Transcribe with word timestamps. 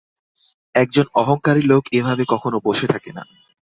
এক 0.75 0.87
জন 0.91 1.07
অহঙ্কারী 1.13 1.61
লোক 1.61 1.83
এভাবে 1.91 2.23
কখনো 2.33 2.57
বসে 2.65 2.85
না। 2.91 3.23